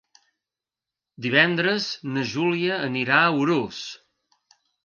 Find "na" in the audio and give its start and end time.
2.15-2.25